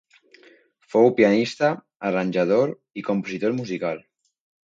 [0.93, 1.69] Fou pianista,
[2.11, 4.05] arranjador i compositor musical.